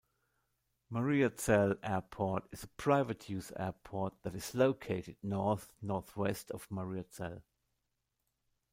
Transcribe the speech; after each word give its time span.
Mariazell 0.91 1.77
Airport 1.83 2.45
is 2.51 2.63
a 2.63 2.67
private 2.69 3.29
use 3.29 3.51
airport 3.55 4.15
that 4.23 4.33
is 4.33 4.55
located 4.55 5.15
north-northwest 5.21 6.49
of 6.49 6.67
Mariazell. 6.69 7.43